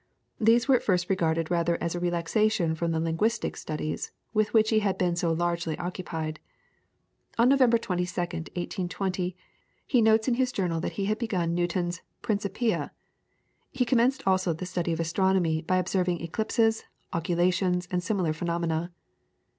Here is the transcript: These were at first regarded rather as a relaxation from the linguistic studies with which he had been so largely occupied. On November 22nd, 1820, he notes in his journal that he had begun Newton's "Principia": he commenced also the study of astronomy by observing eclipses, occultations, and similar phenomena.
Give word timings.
These 0.39 0.67
were 0.67 0.75
at 0.75 0.81
first 0.81 1.11
regarded 1.11 1.51
rather 1.51 1.77
as 1.79 1.93
a 1.93 1.99
relaxation 1.99 2.73
from 2.73 2.89
the 2.89 2.99
linguistic 2.99 3.55
studies 3.55 4.11
with 4.33 4.51
which 4.51 4.71
he 4.71 4.79
had 4.79 4.97
been 4.97 5.15
so 5.15 5.31
largely 5.31 5.77
occupied. 5.77 6.39
On 7.37 7.47
November 7.47 7.77
22nd, 7.77 8.33
1820, 8.57 9.35
he 9.85 10.01
notes 10.01 10.27
in 10.27 10.33
his 10.33 10.51
journal 10.51 10.79
that 10.81 10.93
he 10.93 11.05
had 11.05 11.19
begun 11.19 11.53
Newton's 11.53 12.01
"Principia": 12.23 12.91
he 13.69 13.85
commenced 13.85 14.23
also 14.25 14.53
the 14.53 14.65
study 14.65 14.91
of 14.91 14.99
astronomy 14.99 15.61
by 15.61 15.77
observing 15.77 16.19
eclipses, 16.21 16.83
occultations, 17.13 17.87
and 17.91 18.01
similar 18.01 18.33
phenomena. 18.33 18.91